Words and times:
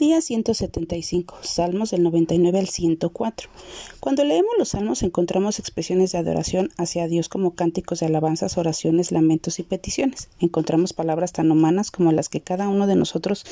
Día 0.00 0.22
175. 0.22 1.40
Salmos 1.42 1.90
del 1.90 2.02
99 2.04 2.58
al 2.58 2.68
104. 2.68 3.50
Cuando 4.00 4.24
leemos 4.24 4.54
los 4.58 4.70
salmos 4.70 5.02
encontramos 5.02 5.58
expresiones 5.58 6.12
de 6.12 6.18
adoración 6.18 6.70
hacia 6.78 7.06
Dios 7.06 7.28
como 7.28 7.54
cánticos 7.54 8.00
de 8.00 8.06
alabanzas, 8.06 8.56
oraciones, 8.56 9.12
lamentos 9.12 9.58
y 9.58 9.62
peticiones. 9.62 10.30
Encontramos 10.40 10.94
palabras 10.94 11.32
tan 11.32 11.50
humanas 11.50 11.90
como 11.90 12.12
las 12.12 12.30
que 12.30 12.40
cada 12.40 12.70
uno 12.70 12.86
de 12.86 12.96
nosotros 12.96 13.44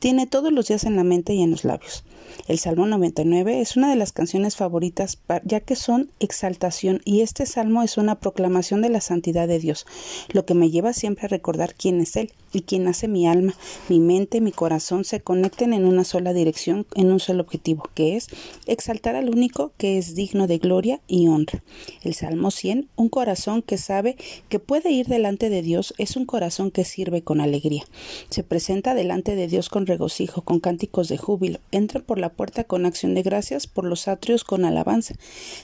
tiene 0.00 0.26
todos 0.26 0.52
los 0.52 0.66
días 0.66 0.82
en 0.82 0.96
la 0.96 1.04
mente 1.04 1.32
y 1.32 1.42
en 1.44 1.52
los 1.52 1.62
labios. 1.62 2.02
El 2.46 2.58
Salmo 2.58 2.86
99 2.86 3.60
es 3.60 3.76
una 3.76 3.90
de 3.90 3.96
las 3.96 4.12
canciones 4.12 4.56
favoritas 4.56 5.18
ya 5.44 5.60
que 5.60 5.76
son 5.76 6.10
exaltación 6.20 7.00
y 7.04 7.20
este 7.20 7.46
salmo 7.46 7.82
es 7.82 7.96
una 7.96 8.20
proclamación 8.20 8.82
de 8.82 8.90
la 8.90 9.00
santidad 9.00 9.48
de 9.48 9.58
Dios, 9.58 9.86
lo 10.32 10.44
que 10.44 10.54
me 10.54 10.70
lleva 10.70 10.92
siempre 10.92 11.26
a 11.26 11.28
recordar 11.28 11.74
quién 11.74 12.00
es 12.00 12.16
Él 12.16 12.32
y 12.52 12.62
quién 12.62 12.86
hace 12.86 13.08
mi 13.08 13.26
alma, 13.26 13.54
mi 13.88 14.00
mente, 14.00 14.40
mi 14.40 14.52
corazón 14.52 15.04
se 15.04 15.20
conecten 15.20 15.72
en 15.72 15.84
una 15.86 16.04
sola 16.04 16.32
dirección, 16.32 16.86
en 16.94 17.10
un 17.10 17.20
solo 17.20 17.42
objetivo, 17.42 17.88
que 17.94 18.16
es 18.16 18.28
exaltar 18.66 19.16
al 19.16 19.28
único 19.30 19.72
que 19.76 19.98
es 19.98 20.14
digno 20.14 20.46
de 20.46 20.58
gloria 20.58 21.00
y 21.08 21.28
honra. 21.28 21.62
El 22.02 22.14
Salmo 22.14 22.50
100, 22.50 22.88
un 22.96 23.08
corazón 23.08 23.62
que 23.62 23.78
sabe 23.78 24.16
que 24.48 24.60
puede 24.60 24.90
ir 24.90 25.06
delante 25.06 25.50
de 25.50 25.62
Dios, 25.62 25.94
es 25.98 26.16
un 26.16 26.26
corazón 26.26 26.70
que 26.70 26.84
sirve 26.84 27.22
con 27.22 27.40
alegría. 27.40 27.84
Se 28.30 28.44
presenta 28.44 28.94
delante 28.94 29.34
de 29.34 29.48
Dios 29.48 29.68
con 29.68 29.86
regocijo, 29.86 30.42
con 30.42 30.60
cánticos 30.60 31.08
de 31.08 31.18
júbilo, 31.18 31.58
entra 31.72 32.00
por 32.00 32.13
la 32.18 32.32
puerta 32.32 32.64
con 32.64 32.86
acción 32.86 33.14
de 33.14 33.22
gracias, 33.22 33.66
por 33.66 33.84
los 33.84 34.08
atrios 34.08 34.44
con 34.44 34.64
alabanza. 34.64 35.14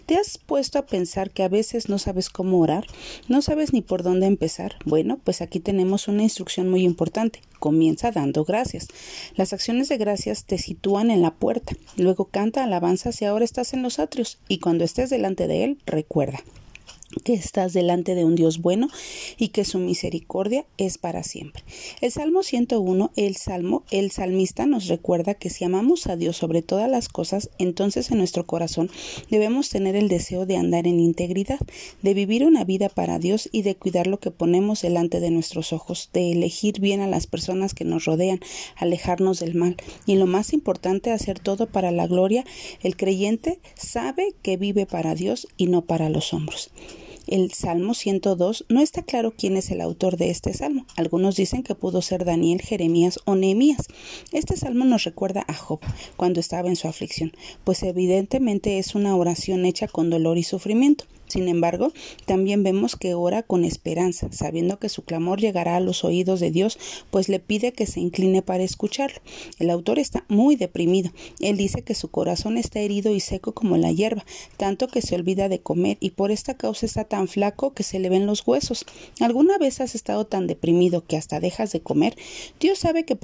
¿Te 0.07 0.17
has 0.17 0.39
puesto 0.39 0.79
a 0.79 0.87
pensar 0.87 1.31
que 1.31 1.43
a 1.43 1.49
veces 1.49 1.89
no 1.89 1.99
sabes 1.99 2.31
cómo 2.31 2.59
orar? 2.61 2.87
¿No 3.29 3.43
sabes 3.43 3.73
ni 3.73 3.83
por 3.83 4.03
dónde 4.03 4.27
empezar? 4.27 4.77
Bueno, 4.85 5.21
pues 5.23 5.41
aquí 5.41 5.61
tenemos 5.61 6.09
una 6.09 6.23
instrucción 6.23 6.69
muy 6.69 6.83
importante. 6.83 7.41
Comienza 7.59 8.11
dando 8.11 8.45
gracias. 8.45 8.89
Las 9.35 9.53
acciones 9.53 9.89
de 9.89 9.99
gracias 9.99 10.45
te 10.45 10.59
sitúan 10.59 11.11
en 11.11 11.23
la 11.23 11.35
puerta, 11.35 11.75
luego 11.97 12.27
canta 12.27 12.65
alabanzas 12.65 13.21
y 13.21 13.25
ahora 13.25 13.45
estás 13.45 13.75
en 13.75 13.83
los 13.83 13.99
atrios, 13.99 14.39
y 14.49 14.59
cuando 14.59 14.85
estés 14.85 15.11
delante 15.11 15.47
de 15.47 15.65
él, 15.65 15.79
recuerda 15.87 16.41
que 17.25 17.35
estás 17.35 17.73
delante 17.73 18.15
de 18.15 18.25
un 18.25 18.37
Dios 18.37 18.59
bueno 18.59 18.89
y 19.37 19.49
que 19.49 19.65
su 19.65 19.79
misericordia 19.79 20.65
es 20.79 20.99
para 20.99 21.23
siempre. 21.23 21.65
El 22.01 22.13
Salmo 22.13 22.43
101, 22.43 23.13
el 23.17 23.37
Salmo, 23.37 23.85
el 23.91 24.11
salmista 24.11 24.67
nos 24.67 24.87
recuerda 24.87 25.35
que 25.35 25.51
si 25.51 25.65
amamos 25.65 26.07
a 26.07 26.17
Dios 26.17 26.37
sobre 26.37 26.63
todas 26.63 26.91
las 26.91 27.09
cosas, 27.09 27.51
entonces 27.59 28.11
en 28.11 28.19
nuestro 28.19 28.47
corazón 28.47 28.91
debemos 29.31 29.71
tener 29.71 29.97
el 29.97 30.09
deseo 30.09 30.47
de 30.47 30.57
andar 30.57 30.87
en 30.87 31.01
integridad, 31.01 31.59
de 32.03 32.15
vivir 32.15 32.45
una 32.45 32.65
vida 32.65 32.89
para 32.89 33.19
Dios 33.19 33.49
y 33.53 33.63
de 33.63 33.75
cuidar 33.75 34.07
lo 34.07 34.21
que 34.21 34.31
ponemos 34.31 34.83
delante 34.83 35.21
de 35.21 35.31
nuestros 35.31 35.73
ojos, 35.73 36.11
de 36.13 36.33
elegir 36.33 36.81
bien 36.81 37.01
a 37.01 37.09
las 37.09 37.27
personas 37.27 37.75
que 37.75 37.85
nos 37.85 38.05
rodean, 38.05 38.41
alejarnos 38.77 39.41
del 39.41 39.55
mal 39.55 39.77
y 40.07 40.17
lo 40.17 40.27
más 40.27 40.53
importante, 40.53 41.11
hacer 41.11 41.39
todo 41.39 41.67
para 41.67 41.91
la 41.91 42.07
gloria. 42.07 42.45
El 42.83 42.97
creyente 42.97 43.61
sabe 43.75 44.35
que 44.43 44.57
vive 44.57 44.87
para 44.87 45.15
Dios 45.15 45.49
y 45.57 45.67
no 45.67 45.83
para 45.83 46.09
los 46.09 46.33
hombros 46.33 46.71
el 47.27 47.53
Salmo 47.53 47.95
102, 47.95 48.67
no 48.69 48.81
está 48.81 49.03
claro 49.03 49.33
quién 49.37 49.57
es 49.57 49.71
el 49.71 49.81
autor 49.81 50.17
de 50.17 50.31
este 50.31 50.53
salmo. 50.53 50.87
Algunos 50.97 51.37
dicen 51.37 51.63
que 51.63 51.75
pudo 51.75 52.03
ser 52.03 52.25
Daniel, 52.25 52.61
Jeremías 52.61 53.21
o 53.25 53.35
Nehemías. 53.35 53.87
Este 54.33 54.57
salmo 54.57 54.85
nos 54.85 55.05
recuerda 55.05 55.45
a 55.47 55.55
Job 55.55 55.81
cuando 56.17 56.41
estaba 56.41 56.69
en 56.69 56.77
su 56.77 56.89
aflicción, 56.89 57.33
pues 57.65 57.83
evidentemente 57.83 58.79
es 58.79 58.95
una 58.95 59.17
oración 59.17 59.65
hecha 59.65 59.89
con 59.89 60.11
dolor 60.11 60.39
y 60.39 60.43
sufrimiento. 60.43 61.05
Sin 61.31 61.49
embargo, 61.49 61.93
también 62.27 62.65
vemos 62.65 62.97
que 62.97 63.15
ora 63.15 63.45
con 63.45 63.65
esperanza, 63.65 64.29
sabiendo 64.33 64.81
que 64.81 64.89
su 64.89 65.03
clamor 65.03 65.41
llegará 65.41 65.77
a 65.77 65.81
los 65.81 66.05
oídos 66.05 66.41
de 66.41 66.51
Dios, 66.51 66.77
pues 67.13 67.29
le 67.29 67.39
pide 67.39 67.73
que 67.73 67.87
se 67.87 68.01
incline 68.01 68.43
para 68.43 68.65
escucharlo. 68.65 69.21
El 69.61 69.71
autor 69.71 70.01
está 70.01 70.25
muy 70.29 70.57
deprimido. 70.57 71.13
Él 71.39 71.57
dice 71.57 71.83
que 71.83 71.95
su 71.95 72.09
corazón 72.09 72.59
está 72.59 72.81
herido 72.81 73.15
y 73.15 73.21
seco 73.21 73.53
como 73.53 73.77
la 73.77 73.93
hierba, 73.93 74.25
tanto 74.57 74.89
que 74.89 75.03
se 75.03 75.15
olvida 75.15 75.49
de 75.49 75.61
comer 75.61 75.99
y 76.01 76.11
por 76.11 76.33
esta 76.33 76.55
causa 76.55 76.85
está 76.85 77.05
tan 77.05 77.29
flaco 77.29 77.75
que 77.75 77.85
se 77.85 78.01
le 78.01 78.09
ven 78.09 78.27
los 78.27 78.47
huesos. 78.47 78.85
¿Alguna 79.21 79.57
vez 79.59 79.81
has 79.81 79.95
estado 79.95 80.27
tan 80.27 80.49
deprimido 80.49 81.05
que 81.07 81.17
hasta 81.17 81.39
dejas 81.39 81.71
de 81.71 81.81
comer? 81.81 82.17
Dios 82.59 82.81
sabe 82.81 83.05
que 83.05 83.17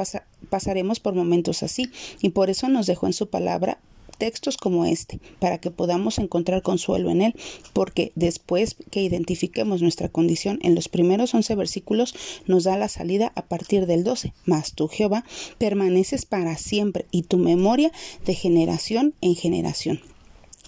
pasaremos 0.49 1.01
por 1.01 1.15
momentos 1.15 1.65
así 1.65 1.91
y 2.23 2.29
por 2.29 2.51
eso 2.51 2.69
nos 2.69 2.87
dejó 2.87 3.07
en 3.07 3.13
su 3.13 3.29
palabra 3.29 3.81
textos 4.19 4.57
como 4.57 4.85
este, 4.85 5.21
para 5.39 5.59
que 5.59 5.71
podamos 5.71 6.19
encontrar 6.19 6.63
consuelo 6.63 7.11
en 7.11 7.23
él, 7.23 7.35
porque 7.73 8.13
después 8.15 8.77
que 8.91 9.03
identifiquemos 9.03 9.83
nuestra 9.83 10.09
condición 10.09 10.59
en 10.63 10.75
los 10.75 10.89
primeros 10.89 11.35
once 11.35 11.55
versículos, 11.55 12.15
nos 12.47 12.65
da 12.65 12.77
la 12.77 12.89
salida 12.89 13.33
a 13.35 13.47
partir 13.47 13.87
del 13.87 14.05
12. 14.05 14.33
Mas 14.45 14.75
tú, 14.75 14.89
Jehová, 14.89 15.25
permaneces 15.59 16.27
para 16.27 16.57
siempre 16.57 17.07
y 17.11 17.23
tu 17.23 17.39
memoria 17.39 17.93
de 18.25 18.35
generación 18.35 19.15
en 19.21 19.35
generación. 19.35 20.01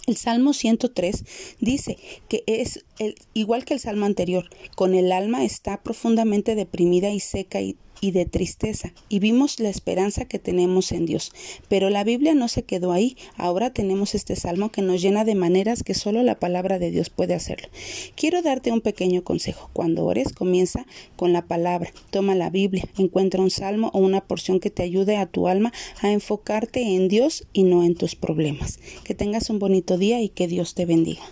El 0.09 0.17
Salmo 0.17 0.55
103 0.55 1.25
dice 1.61 1.99
que 2.29 2.43
es 2.47 2.83
el, 2.99 3.17
igual 3.35 3.67
que 3.67 3.75
el 3.75 3.81
Salmo 3.81 4.07
anterior, 4.07 4.49
con 4.75 4.95
el 4.95 5.13
alma 5.13 5.45
está 5.45 5.83
profundamente 5.83 6.55
deprimida 6.55 7.11
y 7.11 7.21
seca 7.21 7.61
y 7.61 7.77
y 8.01 8.13
de 8.13 8.27
tristeza, 8.27 8.93
y 9.09 9.19
vimos 9.19 9.61
la 9.61 9.69
esperanza 9.69 10.25
que 10.25 10.39
tenemos 10.39 10.93
en 10.93 11.07
Dios. 11.07 11.33
Pero 11.69 11.91
la 11.91 12.05
Biblia 12.05 12.35
no 12.35 12.49
se 12.49 12.63
quedó 12.63 12.93
ahí, 12.93 13.17
ahora 13.37 13.73
tenemos 13.73 14.15
este 14.15 14.37
salmo 14.37 14.71
que 14.71 14.83
nos 14.83 15.01
llena 15.01 15.25
de 15.25 15.35
maneras 15.35 15.83
que 15.83 15.95
solo 15.95 16.23
la 16.23 16.39
palabra 16.39 16.79
de 16.79 16.91
Dios 16.91 17.11
puede 17.11 17.35
hacerlo. 17.35 17.69
Quiero 18.15 18.43
darte 18.43 18.73
un 18.73 18.81
pequeño 18.81 19.25
consejo. 19.25 19.71
Cuando 19.73 20.05
ores, 20.05 20.33
comienza 20.33 20.87
con 21.17 21.33
la 21.33 21.47
palabra, 21.47 21.93
toma 22.11 22.35
la 22.35 22.51
Biblia, 22.51 22.89
encuentra 22.99 23.41
un 23.41 23.51
salmo 23.51 23.91
o 23.93 23.99
una 23.99 24.23
porción 24.23 24.61
que 24.61 24.71
te 24.71 24.83
ayude 24.83 25.17
a 25.17 25.27
tu 25.27 25.49
alma 25.49 25.73
a 26.01 26.13
enfocarte 26.13 26.83
en 26.83 27.09
Dios 27.09 27.47
y 27.53 27.65
no 27.65 27.85
en 27.85 27.95
tus 27.95 28.15
problemas. 28.15 28.79
Que 29.05 29.15
tengas 29.15 29.51
un 29.51 29.59
bonito 29.59 29.99
día 29.99 30.21
y 30.21 30.29
que 30.29 30.49
Dios 30.49 30.75
te 30.75 30.87
bendiga. 30.87 31.23